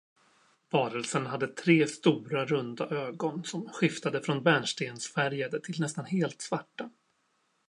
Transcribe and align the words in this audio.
Varelsen 0.71 1.25
hade 1.25 1.47
tre 1.47 1.87
stora, 1.87 2.45
runda 2.45 2.89
ögon 2.89 3.43
som 3.43 3.69
skiftade 3.69 4.21
från 4.21 4.43
bärnstensfärgade 4.43 5.59
till 5.59 5.79
nästan 5.79 6.05
helt 6.05 6.41
svarta. 6.41 6.89